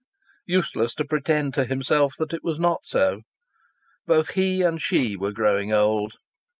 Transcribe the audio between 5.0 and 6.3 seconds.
were growing old.